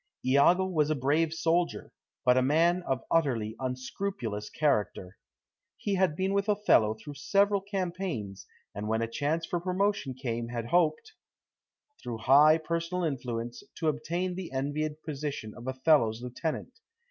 [0.25, 1.91] Iago was a brave soldier,
[2.25, 5.15] but a man of utterly unscrupulous character.
[5.77, 10.47] He had been with Othello through several campaigns, and when a chance for promotion came
[10.47, 11.13] had hoped,
[12.01, 16.79] through high personal influence, to obtain the envied position of Othello's lieutenant.